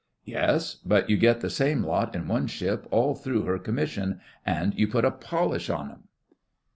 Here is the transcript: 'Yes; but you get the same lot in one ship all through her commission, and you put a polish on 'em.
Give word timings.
'Yes; 0.25 0.77
but 0.83 1.11
you 1.11 1.15
get 1.15 1.41
the 1.41 1.49
same 1.51 1.83
lot 1.83 2.15
in 2.15 2.27
one 2.27 2.47
ship 2.47 2.87
all 2.89 3.13
through 3.13 3.43
her 3.43 3.59
commission, 3.59 4.19
and 4.43 4.73
you 4.73 4.87
put 4.87 5.05
a 5.05 5.11
polish 5.11 5.69
on 5.69 5.91
'em. 5.91 6.03